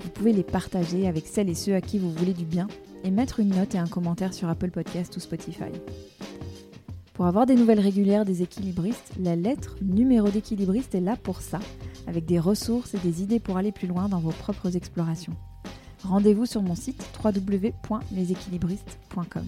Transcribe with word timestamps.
vous 0.00 0.10
pouvez 0.10 0.32
les 0.32 0.42
partager 0.42 1.06
avec 1.06 1.26
celles 1.26 1.48
et 1.48 1.54
ceux 1.54 1.74
à 1.74 1.80
qui 1.80 1.98
vous 1.98 2.10
voulez 2.10 2.34
du 2.34 2.44
bien 2.44 2.68
et 3.04 3.10
mettre 3.10 3.40
une 3.40 3.50
note 3.50 3.74
et 3.74 3.78
un 3.78 3.86
commentaire 3.86 4.34
sur 4.34 4.48
Apple 4.48 4.70
Podcast 4.70 5.16
ou 5.16 5.20
Spotify. 5.20 5.70
Pour 7.14 7.26
avoir 7.26 7.46
des 7.46 7.54
nouvelles 7.54 7.80
régulières 7.80 8.24
des 8.24 8.42
équilibristes, 8.42 9.12
la 9.18 9.36
lettre 9.36 9.76
numéro 9.80 10.28
d'équilibriste 10.28 10.94
est 10.94 11.00
là 11.00 11.16
pour 11.16 11.40
ça, 11.40 11.60
avec 12.06 12.26
des 12.26 12.38
ressources 12.38 12.94
et 12.94 12.98
des 12.98 13.22
idées 13.22 13.40
pour 13.40 13.56
aller 13.56 13.72
plus 13.72 13.88
loin 13.88 14.08
dans 14.08 14.20
vos 14.20 14.32
propres 14.32 14.76
explorations. 14.76 15.34
Rendez-vous 16.02 16.46
sur 16.46 16.62
mon 16.62 16.74
site 16.74 17.04
www.leséquilibristes.com. 17.24 19.46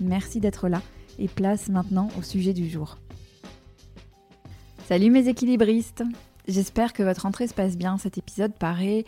Merci 0.00 0.40
d'être 0.40 0.68
là 0.68 0.82
et 1.18 1.28
place 1.28 1.68
maintenant 1.68 2.08
au 2.18 2.22
sujet 2.22 2.52
du 2.52 2.68
jour. 2.68 2.98
Salut 4.86 5.10
mes 5.10 5.28
équilibristes 5.28 6.04
J'espère 6.48 6.92
que 6.92 7.02
votre 7.02 7.22
rentrée 7.22 7.48
se 7.48 7.54
passe 7.54 7.76
bien. 7.76 7.98
Cet 7.98 8.18
épisode 8.18 8.54
paraît 8.54 9.04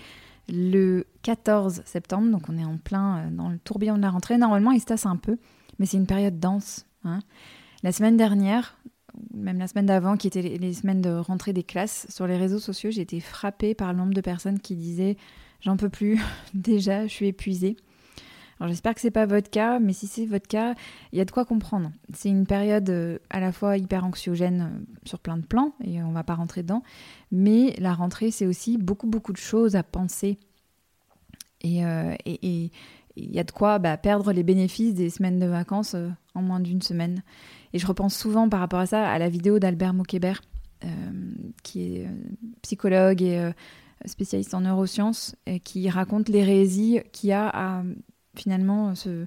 le 0.49 1.07
14 1.23 1.83
septembre, 1.85 2.31
donc 2.31 2.49
on 2.49 2.57
est 2.59 2.65
en 2.65 2.79
plein 2.79 3.19
euh, 3.19 3.31
dans 3.31 3.49
le 3.49 3.59
tourbillon 3.59 3.97
de 3.97 4.03
la 4.03 4.11
rentrée. 4.11 4.39
Normalement, 4.39 4.73
il 4.73 4.81
se 4.81 4.87
tasse 4.87 5.07
un 5.07 5.17
peu, 5.17 5.37
mais 5.79 5.87
c'est 5.87 5.97
une 5.97 6.07
période 6.07 6.39
dense. 6.39 6.87
Hein. 7.05 7.21
La 7.83 7.93
semaine 7.93 8.17
dernière, 8.17 8.79
même 9.35 9.59
la 9.59 9.69
semaine 9.69 9.87
d'avant, 9.87 10.17
qui 10.17 10.27
étaient 10.27 10.43
les 10.43 10.73
semaines 10.73 11.03
de 11.03 11.11
rentrée 11.11 11.53
des 11.53 11.63
classes, 11.63 12.07
sur 12.09 12.27
les 12.27 12.37
réseaux 12.37 12.59
sociaux, 12.59 12.91
j'ai 12.91 13.03
été 13.03 13.21
frappée 13.21 13.75
par 13.75 13.93
le 13.93 13.99
nombre 13.99 14.15
de 14.15 14.21
personnes 14.21 14.61
qui 14.61 14.77
disaient 14.77 15.17
J'en 15.61 15.77
peux 15.77 15.89
plus, 15.89 16.21
déjà, 16.55 17.07
je 17.07 17.13
suis 17.13 17.27
épuisée. 17.27 17.77
J'espère 18.67 18.95
que 18.95 19.01
c'est 19.01 19.13
pas 19.13 19.27
votre 19.27 19.51
cas, 19.51 19.79
mais 19.79 19.93
si 19.93 20.09
c'est 20.09 20.27
votre 20.27 20.49
cas, 20.49 20.75
il 21.13 21.19
y 21.19 21.21
a 21.21 21.25
de 21.25 21.31
quoi 21.31 21.45
comprendre. 21.45 21.93
C'est 22.13 22.29
une 22.29 22.47
période 22.47 22.91
euh, 22.91 23.19
à 23.31 23.39
la 23.39 23.53
fois 23.53 23.77
hyper 23.77 24.05
anxiogène 24.05 24.63
euh, 24.73 24.97
sur 25.05 25.21
plein 25.21 25.37
de 25.37 25.47
plans, 25.47 25.75
et 25.85 26.03
on 26.03 26.11
va 26.11 26.25
pas 26.25 26.35
rentrer 26.35 26.63
dedans, 26.63 26.83
mais 27.31 27.75
la 27.79 27.95
rentrée, 27.95 28.33
c'est 28.33 28.47
aussi 28.47 28.77
beaucoup, 28.77 29.07
beaucoup 29.07 29.33
de 29.33 29.39
choses 29.39 29.77
à 29.77 29.85
penser. 29.85 30.39
Et 31.61 31.85
euh, 31.85 32.15
il 32.27 32.71
y 33.17 33.39
a 33.39 33.45
de 33.45 33.51
quoi 33.51 33.79
bah, 33.79 33.97
perdre 33.97 34.33
les 34.33 34.43
bénéfices 34.43 34.95
des 34.95 35.11
semaines 35.11 35.39
de 35.39 35.47
vacances 35.47 35.95
en 36.35 36.43
moins 36.43 36.61
d'une 36.61 36.83
semaine. 36.83 37.23
Et 37.73 37.79
je 37.79 37.87
repense 37.87 38.17
souvent 38.17 38.49
par 38.49 38.61
rapport 38.61 38.81
à 38.81 38.87
ça 38.87 39.09
à 39.09 39.19
la 39.19 39.29
vidéo 39.29 39.59
d'Albert 39.59 39.93
Moquebert, 39.93 40.41
qui 41.65 41.83
est 41.83 42.07
psychologue 42.63 43.23
et 43.23 43.51
spécialiste 44.05 44.55
en 44.55 44.61
neurosciences, 44.61 45.35
qui 45.65 45.91
raconte 45.91 46.29
l'hérésie 46.29 47.01
qu'il 47.11 47.31
y 47.31 47.33
a 47.33 47.49
à 47.49 47.83
finalement 48.39 48.95
se 48.95 49.27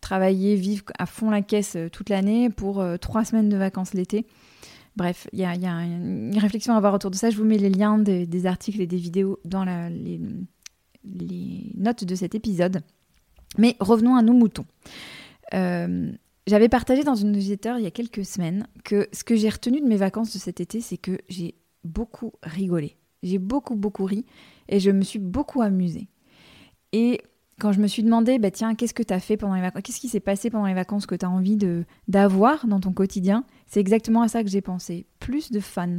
travailler, 0.00 0.56
vivre 0.56 0.84
à 0.98 1.06
fond 1.06 1.30
la 1.30 1.42
caisse 1.42 1.76
euh, 1.76 1.88
toute 1.88 2.08
l'année 2.08 2.50
pour 2.50 2.80
euh, 2.80 2.96
trois 2.96 3.24
semaines 3.24 3.48
de 3.48 3.56
vacances 3.56 3.94
l'été. 3.94 4.26
Bref, 4.96 5.28
il 5.32 5.38
y, 5.38 5.44
a, 5.44 5.54
une 5.54 6.36
réflexion 6.36 6.74
à 6.74 6.76
avoir 6.76 6.94
autour 6.94 7.10
de 7.10 7.16
ça. 7.16 7.30
Je 7.30 7.36
vous 7.36 7.44
mets 7.44 7.58
les 7.58 7.70
liens 7.70 7.96
des, 7.96 8.46
articles 8.46 8.80
et 8.80 8.88
des 8.88 8.96
vidéos 8.96 9.38
dans 9.44 9.64
les, 9.64 10.20
notes 11.76 12.04
de 12.04 12.14
cet 12.16 12.34
épisode. 12.34 12.82
Mais 13.56 13.76
revenons 13.78 14.16
à 14.16 14.22
nos 14.22 14.32
moutons. 14.32 14.66
Euh, 15.54 16.10
j'avais 16.46 16.68
partagé 16.68 17.04
dans 17.04 17.14
une 17.14 17.30
newsletter 17.30 17.74
il 17.78 17.84
y 17.84 17.86
a 17.86 17.92
quelques 17.92 18.24
semaines 18.24 18.66
que 18.84 19.08
ce 19.12 19.22
que 19.22 19.36
j'ai 19.36 19.48
retenu 19.48 19.80
de 19.80 19.86
mes 19.86 19.96
vacances 19.96 20.34
de 20.34 20.38
cet 20.38 20.60
été, 20.60 20.80
c'est 20.80 20.98
que 20.98 21.18
j'ai 21.28 21.54
beaucoup 21.84 22.32
rigolé. 22.42 22.96
J'ai 23.22 23.38
beaucoup, 23.38 23.76
beaucoup 23.76 24.04
ri 24.04 24.26
et 24.68 24.80
je 24.80 24.90
me 24.90 25.02
suis 25.02 25.20
beaucoup 25.20 25.62
amusée. 25.62 26.08
Et 26.92 27.20
quand 27.60 27.72
je 27.72 27.80
me 27.80 27.86
suis 27.86 28.02
demandé, 28.02 28.38
bah 28.38 28.50
tiens, 28.50 28.74
qu'est-ce 28.74 28.94
que 28.94 29.02
tu 29.02 29.18
fait 29.20 29.36
pendant 29.36 29.54
les 29.54 29.70
Qu'est-ce 29.82 30.00
qui 30.00 30.08
s'est 30.08 30.18
passé 30.18 30.50
pendant 30.50 30.66
les 30.66 30.74
vacances 30.74 31.06
que 31.06 31.14
tu 31.14 31.24
as 31.24 31.30
envie 31.30 31.56
de 31.56 31.84
d'avoir 32.08 32.66
dans 32.66 32.80
ton 32.80 32.92
quotidien? 32.92 33.44
C'est 33.66 33.80
exactement 33.80 34.22
à 34.22 34.28
ça 34.28 34.42
que 34.42 34.48
j'ai 34.48 34.62
pensé. 34.62 35.06
Plus 35.20 35.52
de 35.52 35.60
fun. 35.60 35.98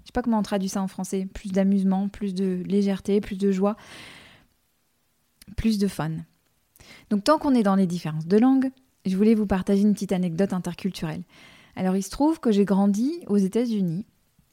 Je 0.00 0.06
sais 0.06 0.12
pas 0.12 0.22
comment 0.22 0.38
on 0.38 0.42
traduit 0.42 0.68
ça 0.68 0.82
en 0.82 0.86
français. 0.86 1.26
Plus 1.32 1.50
d'amusement, 1.50 2.08
plus 2.08 2.34
de 2.34 2.62
légèreté, 2.66 3.20
plus 3.20 3.38
de 3.38 3.50
joie, 3.50 3.76
plus 5.56 5.78
de 5.78 5.88
fun. 5.88 6.12
Donc 7.10 7.24
tant 7.24 7.38
qu'on 7.38 7.54
est 7.54 7.62
dans 7.62 7.74
les 7.74 7.86
différences 7.86 8.26
de 8.26 8.36
langue, 8.36 8.70
je 9.04 9.16
voulais 9.16 9.34
vous 9.34 9.46
partager 9.46 9.82
une 9.82 9.94
petite 9.94 10.12
anecdote 10.12 10.52
interculturelle. 10.52 11.22
Alors 11.74 11.96
il 11.96 12.02
se 12.02 12.10
trouve 12.10 12.38
que 12.38 12.52
j'ai 12.52 12.64
grandi 12.64 13.12
aux 13.26 13.36
États-Unis 13.36 14.06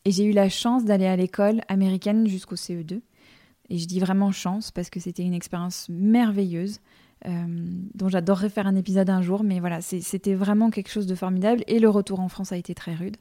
et 0.05 0.11
j'ai 0.11 0.25
eu 0.25 0.31
la 0.31 0.49
chance 0.49 0.85
d'aller 0.85 1.05
à 1.05 1.15
l'école 1.15 1.61
américaine 1.67 2.27
jusqu'au 2.27 2.55
CE2. 2.55 3.01
Et 3.73 3.79
je 3.79 3.87
dis 3.87 3.99
vraiment 3.99 4.31
chance 4.31 4.69
parce 4.69 4.91
que 4.91 4.99
c'était 4.99 5.23
une 5.23 5.33
expérience 5.33 5.87
merveilleuse. 5.89 6.79
Euh, 7.25 7.31
dont 7.95 8.09
j'adorerais 8.09 8.49
faire 8.49 8.67
un 8.67 8.75
épisode 8.75 9.09
un 9.09 9.21
jour, 9.21 9.45
mais 9.45 9.61
voilà, 9.61 9.79
c'était 9.79 10.33
vraiment 10.33 10.69
quelque 10.69 10.89
chose 10.89 11.07
de 11.07 11.15
formidable 11.15 11.63
et 11.67 11.79
le 11.79 11.89
retour 11.89 12.19
en 12.19 12.27
France 12.27 12.51
a 12.51 12.57
été 12.57 12.75
très 12.75 12.93
rude. 12.93 13.15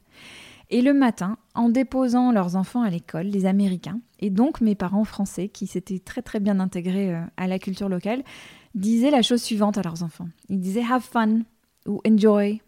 Et 0.69 0.81
le 0.81 0.93
matin, 0.93 1.37
en 1.55 1.69
déposant 1.69 2.33
leurs 2.33 2.57
enfants 2.57 2.81
à 2.81 2.89
l'école, 2.89 3.27
les 3.27 3.45
Américains, 3.45 4.01
et 4.19 4.29
donc 4.29 4.59
mes 4.59 4.75
parents 4.75 5.05
français, 5.05 5.47
qui 5.47 5.67
s'étaient 5.67 5.99
très 5.99 6.21
très 6.21 6.41
bien 6.41 6.59
intégrés 6.59 7.15
euh, 7.15 7.21
à 7.37 7.47
la 7.47 7.59
culture 7.59 7.87
locale, 7.87 8.23
disaient 8.75 9.09
la 9.09 9.21
chose 9.21 9.41
suivante 9.41 9.77
à 9.77 9.81
leurs 9.81 10.03
enfants. 10.03 10.27
Ils 10.49 10.59
disaient 10.59 10.83
have 10.83 11.01
fun 11.01 11.39
ou 11.87 12.01
enjoy. 12.05 12.61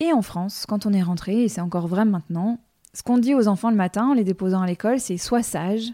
Et 0.00 0.12
en 0.12 0.22
France, 0.22 0.64
quand 0.66 0.86
on 0.86 0.92
est 0.92 1.02
rentré, 1.02 1.44
et 1.44 1.48
c'est 1.48 1.60
encore 1.60 1.86
vrai 1.86 2.06
maintenant, 2.06 2.58
ce 2.94 3.02
qu'on 3.02 3.18
dit 3.18 3.34
aux 3.34 3.46
enfants 3.46 3.70
le 3.70 3.76
matin 3.76 4.06
en 4.08 4.14
les 4.14 4.24
déposant 4.24 4.62
à 4.62 4.66
l'école, 4.66 4.98
c'est 4.98 5.18
sois 5.18 5.42
sage, 5.42 5.92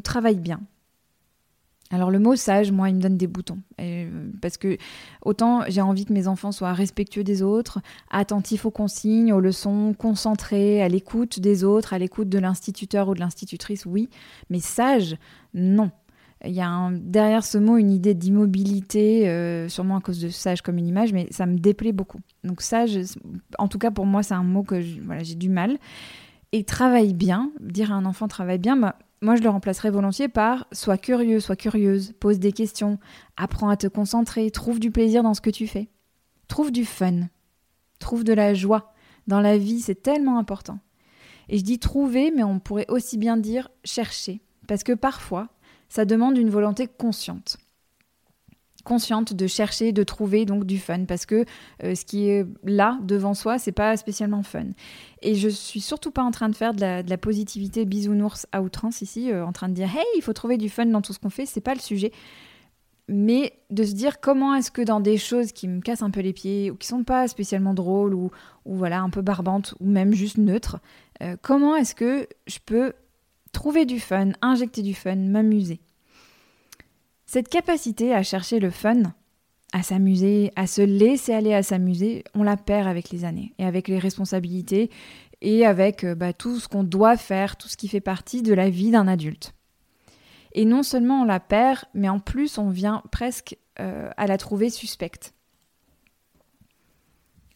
travaille 0.00 0.40
bien. 0.40 0.60
Alors 1.90 2.10
le 2.10 2.18
mot 2.18 2.34
sage, 2.34 2.72
moi, 2.72 2.88
il 2.88 2.96
me 2.96 3.00
donne 3.00 3.16
des 3.16 3.28
boutons. 3.28 3.58
Euh, 3.80 4.28
parce 4.42 4.56
que 4.56 4.76
autant 5.22 5.62
j'ai 5.68 5.80
envie 5.80 6.04
que 6.04 6.12
mes 6.12 6.26
enfants 6.26 6.50
soient 6.50 6.72
respectueux 6.72 7.22
des 7.22 7.42
autres, 7.42 7.80
attentifs 8.10 8.64
aux 8.66 8.70
consignes, 8.70 9.32
aux 9.32 9.40
leçons, 9.40 9.94
concentrés, 9.96 10.82
à 10.82 10.88
l'écoute 10.88 11.38
des 11.38 11.62
autres, 11.62 11.92
à 11.92 11.98
l'écoute 11.98 12.28
de 12.28 12.38
l'instituteur 12.38 13.08
ou 13.08 13.14
de 13.14 13.20
l'institutrice, 13.20 13.86
oui. 13.86 14.08
Mais 14.50 14.58
sage, 14.58 15.16
non. 15.54 15.90
Il 16.44 16.52
y 16.52 16.60
a 16.60 16.90
derrière 16.92 17.44
ce 17.44 17.56
mot 17.56 17.78
une 17.78 17.90
idée 17.90 18.14
d'immobilité, 18.14 19.28
euh, 19.28 19.68
sûrement 19.68 19.96
à 19.96 20.00
cause 20.00 20.20
de 20.20 20.28
sage 20.28 20.60
comme 20.60 20.76
une 20.76 20.86
image, 20.86 21.12
mais 21.12 21.28
ça 21.30 21.46
me 21.46 21.56
déplaît 21.56 21.92
beaucoup. 21.92 22.20
Donc 22.44 22.60
sage, 22.60 22.98
en 23.58 23.68
tout 23.68 23.78
cas 23.78 23.90
pour 23.90 24.06
moi, 24.06 24.22
c'est 24.22 24.34
un 24.34 24.42
mot 24.42 24.62
que 24.62 24.80
j'ai 24.80 25.34
du 25.34 25.48
mal. 25.48 25.78
Et 26.52 26.64
travaille 26.64 27.14
bien, 27.14 27.52
dire 27.60 27.92
à 27.92 27.94
un 27.94 28.04
enfant 28.04 28.28
travaille 28.28 28.58
bien, 28.58 28.76
bah, 28.76 28.96
moi 29.22 29.36
je 29.36 29.42
le 29.42 29.48
remplacerais 29.48 29.90
volontiers 29.90 30.28
par 30.28 30.66
sois 30.72 30.98
curieux, 30.98 31.40
sois 31.40 31.56
curieuse, 31.56 32.12
pose 32.20 32.38
des 32.38 32.52
questions, 32.52 32.98
apprends 33.36 33.68
à 33.68 33.76
te 33.76 33.86
concentrer, 33.86 34.50
trouve 34.50 34.80
du 34.80 34.90
plaisir 34.90 35.22
dans 35.22 35.34
ce 35.34 35.40
que 35.40 35.50
tu 35.50 35.66
fais. 35.66 35.88
Trouve 36.48 36.70
du 36.70 36.84
fun, 36.84 37.28
trouve 37.98 38.24
de 38.24 38.32
la 38.32 38.54
joie. 38.54 38.92
Dans 39.26 39.40
la 39.40 39.58
vie, 39.58 39.80
c'est 39.80 40.02
tellement 40.02 40.38
important. 40.38 40.78
Et 41.48 41.58
je 41.58 41.64
dis 41.64 41.78
trouver, 41.78 42.30
mais 42.30 42.44
on 42.44 42.60
pourrait 42.60 42.86
aussi 42.88 43.18
bien 43.18 43.36
dire 43.36 43.68
chercher, 43.84 44.40
parce 44.68 44.84
que 44.84 44.92
parfois, 44.92 45.48
ça 45.88 46.04
demande 46.04 46.38
une 46.38 46.50
volonté 46.50 46.86
consciente 46.86 47.58
consciente 48.86 49.34
de 49.34 49.46
chercher, 49.46 49.92
de 49.92 50.04
trouver 50.04 50.46
donc 50.46 50.64
du 50.64 50.78
fun 50.78 51.04
parce 51.04 51.26
que 51.26 51.44
euh, 51.82 51.94
ce 51.94 52.04
qui 52.04 52.28
est 52.28 52.46
là 52.64 52.98
devant 53.02 53.34
soi, 53.34 53.58
c'est 53.58 53.72
pas 53.72 53.96
spécialement 53.96 54.42
fun. 54.42 54.66
Et 55.22 55.34
je 55.34 55.48
suis 55.48 55.80
surtout 55.80 56.12
pas 56.12 56.22
en 56.22 56.30
train 56.30 56.48
de 56.48 56.54
faire 56.54 56.72
de 56.72 56.80
la, 56.80 57.18
positivité 57.18 57.84
bisounours 57.84 58.46
à 58.52 58.62
outrance 58.62 59.02
ici, 59.02 59.32
euh, 59.32 59.44
en 59.44 59.52
train 59.52 59.68
de 59.68 59.74
dire 59.74 59.88
hey, 59.88 60.06
il 60.16 60.22
faut 60.22 60.32
trouver 60.32 60.56
du 60.56 60.70
fun 60.70 60.86
dans 60.86 61.02
tout 61.02 61.12
ce 61.12 61.18
qu'on 61.18 61.30
fait, 61.30 61.46
c'est 61.46 61.60
pas 61.60 61.74
le 61.74 61.80
sujet. 61.80 62.12
Mais 63.08 63.52
de 63.70 63.82
se 63.82 63.92
dire 63.92 64.20
comment 64.20 64.54
est-ce 64.54 64.70
que 64.70 64.82
dans 64.82 65.00
des 65.00 65.18
choses 65.18 65.52
qui 65.52 65.66
me 65.68 65.80
cassent 65.80 66.02
un 66.02 66.10
peu 66.10 66.20
les 66.20 66.32
pieds 66.32 66.70
ou 66.70 66.76
qui 66.76 66.86
sont 66.86 67.04
pas 67.04 67.26
spécialement 67.28 67.74
drôles 67.74 68.14
ou, 68.14 68.30
ou 68.64 68.76
voilà 68.76 69.00
un 69.00 69.10
peu 69.10 69.20
barbantes 69.20 69.74
ou 69.80 69.86
même 69.86 70.12
juste 70.14 70.38
neutres, 70.38 70.78
euh, 71.22 71.36
comment 71.42 71.76
est-ce 71.76 71.94
que 71.94 72.28
je 72.46 72.58
peux 72.64 72.92
trouver 73.52 73.84
du 73.84 73.98
fun, 73.98 74.30
injecter 74.42 74.82
du 74.82 74.94
fun, 74.94 75.16
m'amuser? 75.16 75.80
Cette 77.26 77.48
capacité 77.48 78.14
à 78.14 78.22
chercher 78.22 78.60
le 78.60 78.70
fun, 78.70 79.02
à 79.72 79.82
s'amuser, 79.82 80.52
à 80.56 80.66
se 80.66 80.80
laisser 80.80 81.34
aller 81.34 81.52
à 81.52 81.62
s'amuser, 81.62 82.24
on 82.34 82.42
la 82.42 82.56
perd 82.56 82.86
avec 82.86 83.10
les 83.10 83.24
années 83.24 83.52
et 83.58 83.64
avec 83.64 83.88
les 83.88 83.98
responsabilités 83.98 84.90
et 85.42 85.66
avec 85.66 86.04
euh, 86.04 86.14
bah, 86.14 86.32
tout 86.32 86.58
ce 86.60 86.68
qu'on 86.68 86.84
doit 86.84 87.16
faire, 87.16 87.56
tout 87.56 87.68
ce 87.68 87.76
qui 87.76 87.88
fait 87.88 88.00
partie 88.00 88.42
de 88.42 88.54
la 88.54 88.70
vie 88.70 88.90
d'un 88.90 89.08
adulte. 89.08 89.52
Et 90.52 90.64
non 90.64 90.82
seulement 90.82 91.22
on 91.22 91.24
la 91.24 91.40
perd, 91.40 91.80
mais 91.94 92.08
en 92.08 92.20
plus 92.20 92.58
on 92.58 92.70
vient 92.70 93.02
presque 93.10 93.58
euh, 93.80 94.08
à 94.16 94.26
la 94.26 94.38
trouver 94.38 94.70
suspecte. 94.70 95.34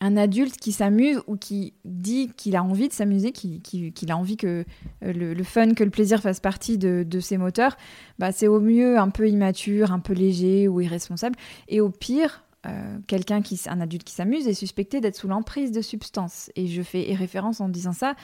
Un 0.01 0.17
adulte 0.17 0.57
qui 0.57 0.73
s'amuse 0.73 1.21
ou 1.27 1.37
qui 1.37 1.75
dit 1.85 2.31
qu'il 2.37 2.57
a 2.57 2.65
envie 2.65 2.89
de 2.89 2.93
s'amuser, 2.93 3.33
qu'il 3.33 4.11
a 4.11 4.17
envie 4.17 4.37
que 4.37 4.65
euh, 5.05 5.13
le, 5.13 5.45
fun, 5.45 5.75
que 5.75 5.85
le 5.85 5.91
plaisir 5.91 6.21
fasse 6.21 6.41
partie 6.41 6.79
de, 6.79 7.21
ses 7.21 7.37
moteurs, 7.37 7.77
bah, 8.19 8.33
c'est 8.33 8.49
au 8.49 8.61
mieux 8.61 8.99
un 8.99 9.11
peu 9.11 9.29
immature, 9.29 9.93
un 9.93 10.01
peu 10.01 10.15
léger 10.15 10.69
ou 10.69 10.81
irresponsable. 10.81 11.37
Et 11.69 11.81
au 11.81 11.91
pire, 11.91 12.45
euh, 12.67 12.99
quelqu'un 13.07 13.43
qui, 13.43 13.61
un 13.67 13.81
adulte 13.81 14.05
qui 14.05 14.15
s'amuse 14.15 14.49
est 14.49 14.55
suspecté 14.55 15.01
d'être 15.01 15.17
sous 15.17 15.29
l'emprise 15.29 15.71
de 15.71 15.83
substances. 15.83 16.51
Et 16.57 16.67
je 16.67 16.83
fais 16.83 17.15
référence 17.15 17.61
en 17.61 17.69
disant 17.69 17.93
ça 17.93 18.15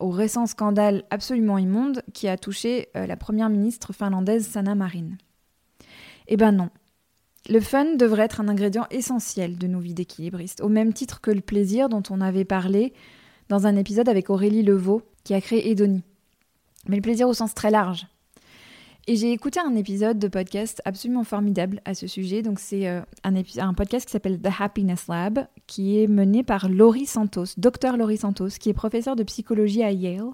au 0.00 0.10
récent 0.10 0.46
scandale 0.46 1.04
absolument 1.10 1.58
immonde 1.58 2.02
qui 2.14 2.28
a 2.28 2.36
touché 2.36 2.88
euh, 2.96 3.06
la 3.06 3.16
première 3.16 3.48
ministre 3.48 3.92
finlandaise 3.92 4.46
Sanna 4.46 4.74
Marin. 4.74 5.10
Eh 6.28 6.36
ben 6.36 6.52
non. 6.52 6.70
Le 7.48 7.60
fun 7.60 7.96
devrait 7.96 8.24
être 8.24 8.40
un 8.40 8.48
ingrédient 8.48 8.86
essentiel 8.90 9.56
de 9.56 9.66
nos 9.66 9.80
vies 9.80 9.94
d'équilibristes, 9.94 10.60
au 10.60 10.68
même 10.68 10.92
titre 10.92 11.20
que 11.20 11.30
le 11.30 11.40
plaisir 11.40 11.88
dont 11.88 12.02
on 12.10 12.20
avait 12.20 12.44
parlé 12.44 12.92
dans 13.48 13.66
un 13.66 13.76
épisode 13.76 14.08
avec 14.08 14.28
Aurélie 14.28 14.62
Levaux, 14.62 15.02
qui 15.24 15.34
a 15.34 15.40
créé 15.40 15.70
Edonie. 15.70 16.02
Mais 16.86 16.96
le 16.96 17.02
plaisir 17.02 17.28
au 17.28 17.34
sens 17.34 17.54
très 17.54 17.70
large, 17.70 18.06
et 19.10 19.16
j'ai 19.16 19.32
écouté 19.32 19.58
un 19.58 19.74
épisode 19.74 20.18
de 20.18 20.28
podcast 20.28 20.82
absolument 20.84 21.24
formidable 21.24 21.80
à 21.86 21.94
ce 21.94 22.06
sujet. 22.06 22.42
Donc, 22.42 22.58
c'est 22.58 22.86
euh, 22.86 23.00
un, 23.24 23.34
un, 23.56 23.72
podcast 23.72 24.04
qui 24.04 24.12
s'appelle 24.12 24.38
The 24.38 24.50
Happiness 24.60 25.08
Lab, 25.08 25.46
qui 25.66 25.98
est 25.98 26.06
mené 26.06 26.42
par 26.42 26.68
Laurie 26.68 27.06
Santos, 27.06 27.54
docteur 27.56 27.96
Laurie 27.96 28.18
Santos, 28.18 28.50
qui 28.60 28.68
est 28.68 28.74
professeur 28.74 29.16
de 29.16 29.22
psychologie 29.22 29.82
à 29.82 29.92
Yale, 29.92 30.32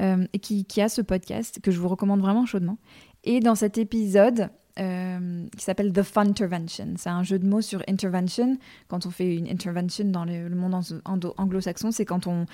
euh, 0.00 0.26
et 0.32 0.38
qui, 0.38 0.64
qui, 0.64 0.80
a 0.80 0.88
ce 0.88 1.02
podcast 1.02 1.60
que 1.60 1.70
je 1.70 1.78
vous 1.78 1.88
recommande 1.88 2.22
vraiment 2.22 2.46
chaudement. 2.46 2.78
Et 3.22 3.40
dans 3.40 3.54
cet 3.54 3.76
épisode, 3.76 4.48
euh, 4.80 5.46
qui 5.56 5.64
s'appelle 5.64 5.92
The 5.92 6.02
Funtervention. 6.02 6.94
C'est 6.96 7.08
un 7.08 7.22
jeu 7.22 7.38
de 7.38 7.46
mots 7.46 7.60
sur 7.60 7.84
intervention. 7.86 8.58
Quand 8.88 9.06
on 9.06 9.10
fait 9.10 9.36
une 9.36 9.46
intervention 9.46 10.06
dans 10.06 10.24
le, 10.24 10.48
monde 10.48 10.74
anglo-saxon, 11.04 11.92
c'est 11.92 12.04
quand 12.04 12.26
on, 12.26 12.46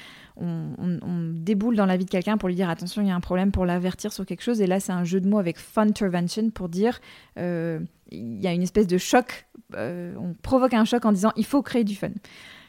déboule 1.33 1.77
dans 1.77 1.87
la 1.87 1.97
vie 1.97 2.05
de 2.05 2.11
quelqu'un 2.11 2.37
pour 2.37 2.51
lui 2.51 2.57
dire 2.57 2.69
attention, 2.69 3.01
il 3.01 3.09
y 3.09 3.11
a 3.11 3.15
un 3.15 3.21
problème, 3.21 3.53
pour 3.53 3.65
l'avertir 3.65 4.13
sur 4.13 4.27
quelque 4.27 4.43
chose. 4.43 4.61
Et 4.61 4.67
là, 4.67 4.81
c'est 4.81 4.93
un 4.93 5.05
jeu 5.05 5.23
de 5.23 5.29
mots 5.31 5.39
avec 5.39 5.59
Funtervention 5.59 6.51
pour 6.51 6.69
dire 6.69 7.01
euh, 7.39 7.81
il 8.11 8.39
y 8.39 8.47
a 8.47 8.53
une 8.53 8.63
espèce 8.63 8.87
de 8.87 8.99
choc. 8.99 9.47
Euh, 9.75 10.15
on 10.19 10.35
provoque 10.35 10.75
un 10.75 10.85
choc 10.85 11.07
en 11.07 11.13
disant 11.13 11.33
il 11.37 11.47
faut 11.47 11.63
créer 11.63 11.85
du 11.85 11.97
fun. 11.97 12.11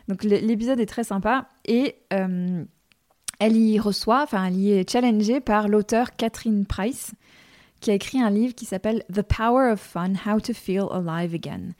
Donc 0.08 0.24
l'épisode 0.24 0.80
est 0.80 0.86
très 0.86 1.04
sympa 1.04 1.50
et 1.66 1.96
elle 2.10 3.58
y 3.58 3.80
reçoit, 3.80 4.24
enfin 4.24 4.46
elle 4.46 4.56
y 4.56 4.72
est 4.72 4.90
challengée 4.90 5.42
par 5.42 5.68
l'auteur 5.68 6.16
Catherine 6.16 6.66
Price 6.66 7.12
qui 7.82 7.92
a 7.92 7.96
écrit 7.96 8.22
un 8.22 8.30
livre 8.30 8.56
qui 8.56 8.66
s'appelle 8.66 9.04
The 9.14 9.24
Power 9.24 9.72
of 9.72 9.82
Fun, 9.82 10.14
How 10.26 10.40
to 10.40 10.54
Feel 10.54 10.86
Alive 10.92 11.34
Again. 11.34 11.72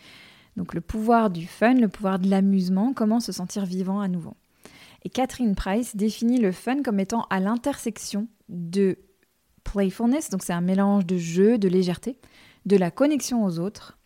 Donc 0.58 0.74
le 0.74 0.82
pouvoir 0.82 1.30
du 1.30 1.48
fun, 1.48 1.76
le 1.76 1.88
pouvoir 1.88 2.20
de 2.20 2.30
l'amusement, 2.30 2.92
comment 2.94 3.20
se 3.20 3.32
sentir 3.32 3.66
vivant 3.66 4.02
à 4.02 4.08
nouveau. 4.08 4.36
Et 5.04 5.10
Catherine 5.10 5.56
Price 5.56 5.96
définit 5.96 6.40
le 6.40 6.52
fun 6.52 6.84
comme 6.84 7.00
étant 7.00 7.26
à 7.30 7.40
l'intersection 7.40 8.28
de 8.50 8.98
playfulness, 9.64 10.30
donc 10.30 10.44
c'est 10.44 10.54
un 10.54 10.62
mélange 10.62 11.06
de 11.06 11.18
jeu, 11.18 11.58
de 11.58 11.68
légèreté, 11.68 12.18
de 12.66 12.76
la 12.76 12.92
connexion 12.92 13.46
aux 13.46 13.60
autres 13.60 13.98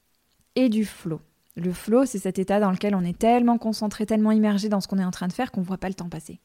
et 0.55 0.69
du 0.69 0.85
flow. 0.85 1.21
Le 1.55 1.71
flow, 1.71 2.05
c'est 2.05 2.19
cet 2.19 2.37
état 2.37 2.59
dans 2.59 2.71
lequel 2.71 2.95
on 2.95 3.03
est 3.03 3.17
tellement 3.17 3.57
concentré, 3.57 4.05
tellement 4.05 4.31
immergé 4.31 4.67
dans 4.67 4.81
ce 4.81 4.87
qu'on 4.87 4.99
est 4.99 5.05
en 5.05 5.11
train 5.11 5.27
de 5.27 5.33
faire 5.33 5.51
qu'on 5.51 5.61
ne 5.61 5.65
voit 5.65 5.77
pas 5.77 5.87
le 5.87 5.93
temps 5.95 6.09
passer. 6.09 6.39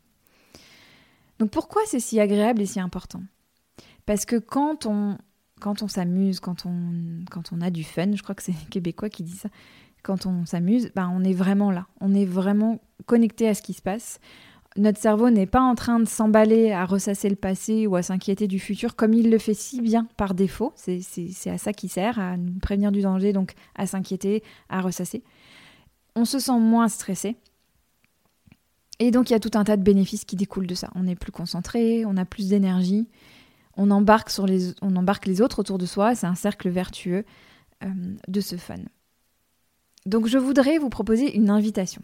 Donc 1.40 1.50
pourquoi 1.50 1.82
c'est 1.86 2.00
si 2.00 2.20
agréable 2.20 2.62
et 2.62 2.66
si 2.66 2.78
important? 2.78 3.22
Parce 4.06 4.24
que 4.24 4.36
quand 4.36 4.86
on 4.86 5.18
quand 5.60 5.82
on 5.82 5.88
s'amuse, 5.88 6.40
quand 6.40 6.66
on, 6.66 7.24
quand 7.30 7.52
on 7.52 7.60
a 7.60 7.70
du 7.70 7.84
fun, 7.84 8.12
je 8.14 8.22
crois 8.22 8.34
que 8.34 8.42
c'est 8.42 8.54
Québécois 8.70 9.08
qui 9.08 9.22
dit 9.22 9.36
ça, 9.36 9.48
quand 10.02 10.26
on 10.26 10.46
s'amuse, 10.46 10.90
ben 10.94 11.12
on 11.14 11.22
est 11.22 11.34
vraiment 11.34 11.70
là, 11.70 11.86
on 12.00 12.14
est 12.14 12.24
vraiment 12.24 12.80
connecté 13.06 13.48
à 13.48 13.54
ce 13.54 13.62
qui 13.62 13.74
se 13.74 13.82
passe. 13.82 14.18
Notre 14.76 15.00
cerveau 15.00 15.30
n'est 15.30 15.46
pas 15.46 15.60
en 15.60 15.74
train 15.74 15.98
de 15.98 16.04
s'emballer 16.04 16.70
à 16.70 16.84
ressasser 16.84 17.28
le 17.28 17.36
passé 17.36 17.88
ou 17.88 17.96
à 17.96 18.02
s'inquiéter 18.02 18.46
du 18.46 18.60
futur 18.60 18.94
comme 18.94 19.12
il 19.12 19.28
le 19.28 19.38
fait 19.38 19.54
si 19.54 19.80
bien 19.80 20.06
par 20.16 20.32
défaut. 20.32 20.72
C'est 20.76 21.02
à 21.46 21.58
ça 21.58 21.72
qu'il 21.72 21.90
sert, 21.90 22.20
à 22.20 22.36
nous 22.36 22.58
prévenir 22.60 22.92
du 22.92 23.02
danger, 23.02 23.32
donc 23.32 23.54
à 23.74 23.86
s'inquiéter, 23.86 24.44
à 24.68 24.80
ressasser. 24.80 25.24
On 26.14 26.24
se 26.24 26.38
sent 26.38 26.58
moins 26.58 26.88
stressé. 26.88 27.36
Et 29.00 29.10
donc 29.10 29.30
il 29.30 29.32
y 29.32 29.36
a 29.36 29.40
tout 29.40 29.50
un 29.54 29.64
tas 29.64 29.76
de 29.76 29.82
bénéfices 29.82 30.24
qui 30.24 30.36
découlent 30.36 30.68
de 30.68 30.74
ça. 30.76 30.90
On 30.94 31.08
est 31.08 31.16
plus 31.16 31.32
concentré, 31.32 32.04
on 32.06 32.16
a 32.16 32.24
plus 32.24 32.48
d'énergie 32.48 33.08
on 33.76 33.90
embarque, 33.90 34.30
sur 34.30 34.46
les, 34.46 34.74
on 34.82 34.96
embarque 34.96 35.26
les 35.26 35.40
autres 35.40 35.60
autour 35.60 35.78
de 35.78 35.86
soi, 35.86 36.14
c'est 36.14 36.26
un 36.26 36.34
cercle 36.34 36.68
vertueux 36.68 37.24
euh, 37.84 37.88
de 38.28 38.40
ce 38.40 38.56
fun. 38.56 38.76
Donc 40.06 40.26
je 40.26 40.38
voudrais 40.38 40.78
vous 40.78 40.90
proposer 40.90 41.36
une 41.36 41.50
invitation. 41.50 42.02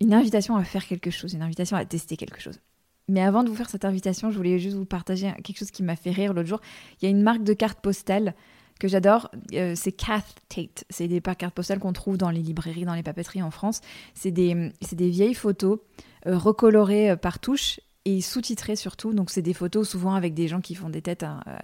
Une 0.00 0.14
invitation 0.14 0.56
à 0.56 0.64
faire 0.64 0.86
quelque 0.86 1.10
chose, 1.10 1.32
une 1.32 1.42
invitation 1.42 1.76
à 1.76 1.84
tester 1.84 2.16
quelque 2.16 2.40
chose. 2.40 2.60
Mais 3.08 3.22
avant 3.22 3.42
de 3.42 3.48
vous 3.48 3.56
faire 3.56 3.70
cette 3.70 3.84
invitation, 3.84 4.30
je 4.30 4.36
voulais 4.36 4.58
juste 4.58 4.76
vous 4.76 4.84
partager 4.84 5.32
quelque 5.42 5.58
chose 5.58 5.70
qui 5.70 5.82
m'a 5.82 5.96
fait 5.96 6.10
rire 6.10 6.34
l'autre 6.34 6.48
jour. 6.48 6.60
Il 7.00 7.06
y 7.06 7.08
a 7.08 7.10
une 7.10 7.22
marque 7.22 7.42
de 7.42 7.54
cartes 7.54 7.80
postales 7.80 8.34
que 8.78 8.86
j'adore, 8.86 9.28
euh, 9.54 9.72
c'est 9.74 9.90
Cath 9.90 10.36
Tate. 10.48 10.84
C'est 10.88 11.08
des 11.08 11.20
cartes 11.20 11.54
postales 11.54 11.80
qu'on 11.80 11.92
trouve 11.92 12.16
dans 12.16 12.30
les 12.30 12.42
librairies, 12.42 12.84
dans 12.84 12.94
les 12.94 13.02
papeteries 13.02 13.42
en 13.42 13.50
France. 13.50 13.80
C'est 14.14 14.30
des, 14.30 14.72
des, 14.92 15.08
vieilles 15.08 15.34
photos 15.34 15.80
euh, 16.26 16.38
recolorées 16.38 17.16
par 17.16 17.40
touche 17.40 17.80
sous-titré 18.20 18.76
surtout. 18.76 19.12
Donc 19.12 19.30
c'est 19.30 19.42
des 19.42 19.54
photos 19.54 19.88
souvent 19.88 20.14
avec 20.14 20.34
des 20.34 20.48
gens 20.48 20.60
qui 20.60 20.74
font 20.74 20.90
des 20.90 21.02
têtes 21.02 21.22
hein, 21.22 21.40
euh, 21.46 21.56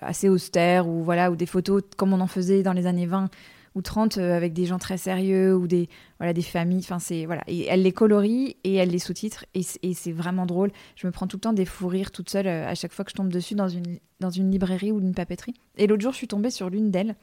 assez 0.00 0.28
austères 0.28 0.88
ou 0.88 1.02
voilà 1.02 1.30
ou 1.30 1.36
des 1.36 1.46
photos 1.46 1.82
comme 1.96 2.12
on 2.12 2.20
en 2.20 2.26
faisait 2.26 2.62
dans 2.62 2.72
les 2.72 2.86
années 2.86 3.06
20 3.06 3.30
ou 3.74 3.82
30 3.82 4.16
euh, 4.16 4.34
avec 4.34 4.54
des 4.54 4.64
gens 4.64 4.78
très 4.78 4.96
sérieux 4.96 5.54
ou 5.54 5.66
des 5.66 5.88
voilà 6.18 6.32
des 6.32 6.42
familles. 6.42 6.80
Enfin 6.80 6.98
c'est 6.98 7.26
voilà 7.26 7.42
et 7.46 7.66
elle 7.66 7.82
les 7.82 7.92
colorie 7.92 8.56
et 8.64 8.74
elle 8.74 8.90
les 8.90 8.98
sous-titre 8.98 9.44
et, 9.54 9.62
c'est 9.62 10.12
vraiment 10.12 10.46
drôle. 10.46 10.72
Je 10.96 11.06
me 11.06 11.12
prends 11.12 11.26
tout 11.26 11.36
le 11.36 11.42
temps 11.42 11.52
des 11.52 11.66
fous 11.66 11.88
rires 11.88 12.10
toute 12.10 12.30
seule 12.30 12.46
euh, 12.46 12.66
à 12.66 12.74
chaque 12.74 12.92
fois 12.92 13.04
que 13.04 13.10
je 13.10 13.16
tombe 13.16 13.28
dessus 13.28 13.54
dans 13.54 13.68
une 13.68 13.98
dans 14.18 14.30
une 14.30 14.50
librairie 14.50 14.92
ou 14.92 15.00
une 15.00 15.14
papeterie. 15.14 15.54
Et 15.76 15.86
l'autre 15.86 16.02
jour 16.02 16.12
je 16.12 16.18
suis 16.18 16.28
tombée 16.28 16.50
sur 16.50 16.70
l'une 16.70 16.90
d'elles. 16.90 17.14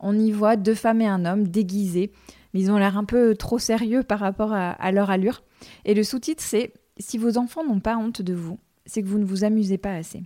On 0.00 0.16
y 0.16 0.30
voit 0.30 0.56
deux 0.56 0.76
femmes 0.76 1.00
et 1.00 1.08
un 1.08 1.24
homme 1.24 1.48
déguisés, 1.48 2.12
mais 2.54 2.60
ils 2.60 2.70
ont 2.70 2.78
l'air 2.78 2.96
un 2.96 3.04
peu 3.04 3.34
trop 3.34 3.58
sérieux 3.58 4.04
par 4.04 4.20
rapport 4.20 4.52
à 4.52 4.92
leur 4.92 5.10
allure. 5.10 5.42
Et 5.84 5.94
le 5.94 6.04
sous-titre 6.04 6.42
c'est 6.42 6.72
si 6.98 7.18
vos 7.18 7.38
enfants 7.38 7.64
n'ont 7.64 7.80
pas 7.80 7.96
honte 7.96 8.22
de 8.22 8.34
vous, 8.34 8.58
c'est 8.86 9.02
que 9.02 9.08
vous 9.08 9.18
ne 9.18 9.24
vous 9.24 9.44
amusez 9.44 9.78
pas 9.78 9.94
assez. 9.94 10.24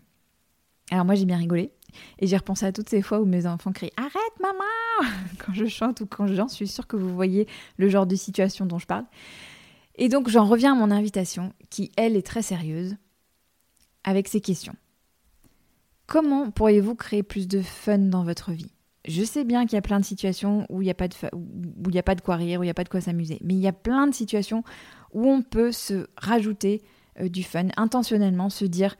Alors 0.90 1.04
moi 1.04 1.14
j'ai 1.14 1.24
bien 1.24 1.38
rigolé 1.38 1.72
et 2.19 2.26
j'ai 2.26 2.36
repensé 2.36 2.66
à 2.66 2.72
toutes 2.72 2.88
ces 2.88 3.02
fois 3.02 3.20
où 3.20 3.24
mes 3.24 3.46
enfants 3.46 3.72
crient 3.72 3.92
Arrête 3.96 4.40
maman 4.40 5.12
quand 5.38 5.52
je 5.52 5.66
chante 5.66 6.00
ou 6.00 6.06
quand 6.06 6.26
je 6.26 6.34
danse, 6.34 6.52
je 6.52 6.56
suis 6.56 6.69
sûre 6.69 6.86
que 6.86 6.96
vous 6.96 7.14
voyez 7.14 7.46
le 7.76 7.88
genre 7.88 8.06
de 8.06 8.16
situation 8.16 8.66
dont 8.66 8.78
je 8.78 8.86
parle. 8.86 9.04
Et 9.96 10.08
donc 10.08 10.28
j'en 10.28 10.44
reviens 10.44 10.72
à 10.72 10.76
mon 10.76 10.90
invitation 10.90 11.52
qui 11.70 11.92
elle 11.96 12.16
est 12.16 12.26
très 12.26 12.42
sérieuse 12.42 12.96
avec 14.04 14.28
ces 14.28 14.40
questions. 14.40 14.74
Comment 16.06 16.50
pourriez-vous 16.50 16.94
créer 16.94 17.22
plus 17.22 17.48
de 17.48 17.62
fun 17.62 17.98
dans 17.98 18.24
votre 18.24 18.52
vie? 18.52 18.72
Je 19.06 19.24
sais 19.24 19.44
bien 19.44 19.64
qu'il 19.64 19.74
y 19.74 19.79
a 19.79 19.82
plein 19.82 19.98
de 19.98 20.05
situations 20.05 20.67
où 20.69 20.81
il 20.82 20.84
n'y 20.84 20.91
a, 20.91 20.94
pas 20.94 21.08
de 21.08 21.14
où 21.32 21.91
il 21.91 21.98
a 21.98 22.02
pas 22.02 22.14
de 22.14 22.20
quoi 22.20 22.36
rire, 22.36 22.60
où 22.60 22.62
il 22.62 22.67
n'y 22.67 22.70
a 22.70 22.74
pas 22.74 22.84
de 22.84 22.88
quoi 22.88 23.00
s'amuser. 23.00 23.38
Mais 23.43 23.55
il 23.55 23.60
y 23.60 23.67
a 23.67 23.72
plein 23.72 24.06
de 24.06 24.14
situations 24.14 24.62
où 25.12 25.28
on 25.28 25.42
peut 25.42 25.72
se 25.72 26.06
rajouter 26.16 26.82
euh, 27.20 27.28
du 27.28 27.42
fun, 27.42 27.69
intentionnellement 27.76 28.50
se 28.50 28.64
dire 28.64 28.96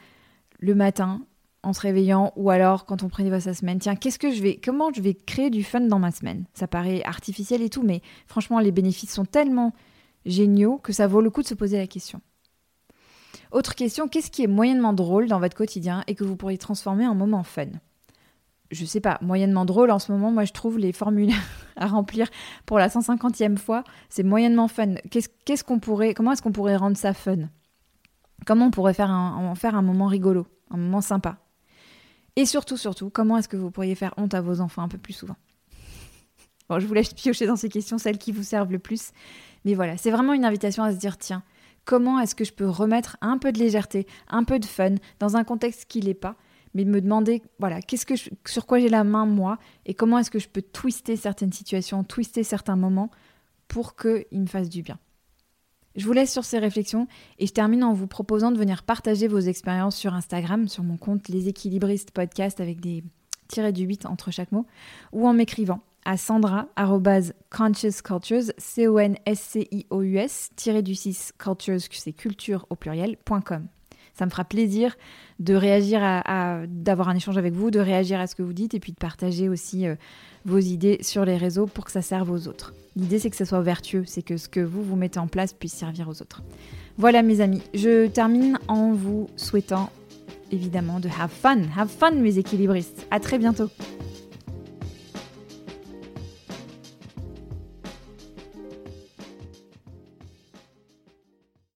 le 0.59 0.75
matin 0.75 1.23
en 1.62 1.73
se 1.73 1.81
réveillant 1.81 2.33
ou 2.37 2.50
alors 2.50 2.87
quand 2.87 3.02
on 3.02 3.09
prévoit 3.09 3.40
sa 3.40 3.54
semaine, 3.54 3.78
tiens, 3.78 3.97
qu'est-ce 3.97 4.19
que 4.19 4.33
je 4.33 4.42
vais, 4.42 4.61
comment 4.62 4.92
je 4.92 5.00
vais 5.00 5.14
créer 5.14 5.50
du 5.50 5.62
fun 5.62 5.81
dans 5.81 5.99
ma 5.99 6.11
semaine? 6.11 6.45
Ça 6.54 6.66
paraît 6.66 7.02
artificiel 7.04 7.62
et 7.62 7.71
tout, 7.71 7.83
mais 7.83 8.02
franchement, 8.26 8.59
les 8.59 8.73
bénéfices 8.73 9.12
sont 9.12 9.25
tellement 9.25 9.73
géniaux 10.26 10.78
que 10.78 10.92
ça 10.92 11.07
vaut 11.07 11.21
le 11.21 11.31
coup 11.31 11.42
de 11.42 11.49
se 11.49 11.54
poser 11.54 11.78
la 11.78 11.87
question. 11.87 12.21
Autre 13.50 13.75
question, 13.75 14.09
qu'est-ce 14.09 14.31
qui 14.31 14.42
est 14.42 14.49
moyennement 14.49 14.92
drôle 14.92 15.28
dans 15.28 15.38
votre 15.38 15.57
quotidien 15.57 16.04
et 16.07 16.14
que 16.14 16.25
vous 16.25 16.37
pourriez 16.37 16.59
transformer 16.59 17.07
en 17.07 17.14
moment 17.14 17.42
fun? 17.42 17.66
Je 18.73 18.85
sais 18.85 19.00
pas, 19.00 19.19
moyennement 19.21 19.64
drôle 19.64 19.91
en 19.91 19.99
ce 19.99 20.11
moment. 20.11 20.33
Moi, 20.33 20.45
je 20.45 20.52
trouve 20.52 20.79
les 20.79 20.93
formulaires 20.93 21.43
à 21.76 21.87
remplir 21.87 22.29
pour 22.67 22.79
la 22.79 22.88
150e 22.88 23.57
fois, 23.57 23.85
c'est 24.09 24.23
moyennement 24.23 24.69
fun. 24.69 24.95
Qu'est-ce 25.11 25.64
qu'on 25.64 25.79
pourrait, 25.79 26.14
comment 26.14 26.33
est-ce 26.33 26.43
qu'on 26.43 26.52
pourrait 26.52 26.76
rendre 26.76 26.97
ça 26.97 27.14
fun? 27.14 27.49
Comment 28.47 28.67
on 28.67 28.71
pourrait 28.71 28.95
faire 28.95 29.11
en 29.11 29.55
faire 29.55 29.76
un 29.76 29.83
moment 29.83 30.07
rigolo, 30.07 30.47
un 30.71 30.76
moment 30.76 31.00
sympa? 31.00 31.38
Et 32.35 32.47
surtout, 32.47 32.76
surtout, 32.76 33.11
comment 33.11 33.37
est-ce 33.37 33.49
que 33.49 33.57
vous 33.57 33.71
pourriez 33.71 33.95
faire 33.95 34.14
honte 34.17 34.35
à 34.35 34.41
vos 34.41 34.61
enfants 34.61 34.83
un 34.83 34.88
peu 34.88 34.99
plus 34.99 35.12
souvent? 35.12 35.37
Bon, 36.69 36.79
je 36.79 36.87
vous 36.87 36.95
laisse 36.95 37.12
piocher 37.12 37.47
dans 37.47 37.57
ces 37.57 37.69
questions, 37.69 37.99
celles 37.99 38.17
qui 38.17 38.33
vous 38.33 38.45
servent 38.45 38.73
le 38.73 38.79
plus. 38.79 39.11
Mais 39.64 39.75
voilà, 39.75 39.99
c'est 39.99 40.11
vraiment 40.11 40.33
une 40.33 40.45
invitation 40.45 40.83
à 40.83 40.93
se 40.93 40.97
dire 40.97 41.19
tiens, 41.19 41.43
comment 41.85 42.19
est-ce 42.19 42.35
que 42.35 42.45
je 42.45 42.52
peux 42.52 42.69
remettre 42.69 43.19
un 43.21 43.37
peu 43.37 43.52
de 43.52 43.59
légèreté, 43.59 44.07
un 44.29 44.45
peu 44.45 44.59
de 44.59 44.64
fun 44.64 44.95
dans 45.19 45.37
un 45.37 45.45
contexte 45.45 45.85
qui 45.85 46.00
l'est 46.00 46.14
pas? 46.14 46.37
Mais 46.75 46.85
de 46.85 46.91
me 46.91 47.00
demander 47.00 47.43
voilà 47.59 47.83
qu'est-ce 47.83 48.07
que 48.07 48.14
sur 48.47 48.67
quoi 48.67 48.79
j'ai 48.79 48.88
la 48.88 49.05
main 49.05 49.26
moi 49.26 49.59
et 49.87 49.95
comment 49.95 50.19
est-ce 50.19 50.31
que 50.31 50.38
je 50.38 50.49
peux 50.49 50.62
twister 50.62 51.17
certaines 51.17 51.52
situations, 51.52 52.05
twister 52.05 52.43
certains 52.45 52.76
moments 52.76 53.11
pour 53.69 53.97
qu'ils 53.97 54.41
me 54.41 54.47
fassent 54.47 54.69
du 54.69 54.83
bien. 54.83 54.99
Je 55.95 56.07
vous 56.07 56.12
laisse 56.12 56.33
sur 56.33 56.45
ces 56.45 56.59
réflexions 56.59 57.07
et 57.38 57.47
je 57.47 57.52
termine 57.52 57.85
en 57.85 57.93
vous 57.93 58.07
proposant 58.07 58.50
de 58.50 58.59
venir 58.59 58.83
partager 58.83 59.29
vos 59.29 59.41
expériences 59.41 59.97
sur 59.97 60.14
Instagram, 60.14 60.69
sur 60.69 60.83
mon 60.83 60.97
compte 60.97 61.29
Les 61.29 61.49
Équilibristes 61.49 62.12
Podcast 62.12 62.61
avec 62.61 62.81
des 62.81 63.05
tirés 63.49 63.73
du 63.73 63.85
8 63.85 64.07
entre 64.07 64.31
chaque 64.31 64.52
mot, 64.52 64.67
ou 65.12 65.29
en 65.29 65.35
m'écrivant 65.35 65.81
à 66.05 66.17
sandra 66.17 66.69
conscious 67.50 68.02
cultures 68.02 68.52
c 68.59 68.88
o 68.88 68.99
n 68.99 69.17
s 69.25 69.41
c 69.41 69.69
i 69.71 69.87
o 69.91 70.02
u 70.02 70.17
s 70.17 70.50
du 70.83 70.95
6 70.95 71.33
cultures 71.38 71.81
c'est 71.93 72.12
culture 72.12 72.67
au 72.71 72.76
pluriel.com. 72.76 73.69
Ça 74.14 74.26
me 74.26 74.31
fera 74.31 74.45
plaisir 74.45 74.97
de 75.38 75.54
réagir 75.54 76.00
à, 76.02 76.62
d'avoir 76.69 77.09
un 77.09 77.16
échange 77.16 77.38
avec 77.38 77.54
vous, 77.54 77.71
de 77.71 77.81
réagir 77.81 78.21
à 78.21 78.26
ce 78.26 78.35
que 78.35 78.42
vous 78.42 78.52
dites 78.52 78.75
et 78.75 78.81
puis 78.81 78.92
de 78.92 78.97
partager 78.99 79.49
aussi 79.49 79.87
euh, 79.87 79.95
vos 80.45 80.59
idées 80.59 80.99
sur 81.00 81.25
les 81.25 81.37
réseaux 81.37 81.66
pour 81.66 81.85
que 81.85 81.90
ça 81.90 82.02
serve 82.02 82.31
aux 82.31 82.49
autres. 82.49 82.75
L'idée 82.95 83.19
c'est 83.19 83.31
que 83.31 83.37
ça 83.37 83.45
soit 83.45 83.62
vertueux, 83.62 84.04
c'est 84.07 84.23
que 84.23 84.37
ce 84.37 84.49
que 84.49 84.61
vous 84.61 84.83
vous 84.83 84.97
mettez 84.97 85.19
en 85.19 85.26
place 85.26 85.52
puisse 85.52 85.73
servir 85.73 86.09
aux 86.09 86.23
autres. 86.23 86.42
Voilà 86.99 87.23
mes 87.23 87.40
amis, 87.40 87.62
je 87.75 88.07
termine 88.07 88.59
en 88.69 88.92
vous 88.92 89.28
souhaitant 89.37 89.90
évidemment 90.52 91.00
de 91.00 91.09
have 91.09 91.31
fun, 91.31 91.62
have 91.76 91.88
fun 91.88 92.12
mes 92.12 92.38
équilibristes. 92.38 93.07
À 93.11 93.19
très 93.19 93.38
bientôt. 93.38 93.71